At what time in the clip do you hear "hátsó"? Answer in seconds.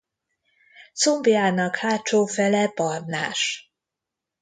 1.75-2.25